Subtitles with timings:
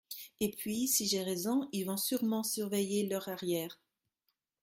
[0.39, 3.79] Et puis si j’ai raison ils vont sûrement surveiller leurs arrières.